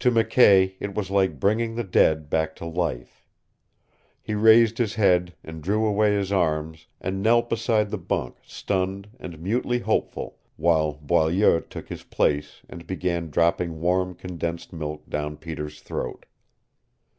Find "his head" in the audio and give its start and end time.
4.76-5.34